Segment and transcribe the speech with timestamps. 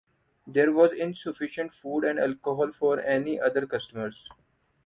[0.47, 4.27] There was insufficient food and alcohol for any other customers.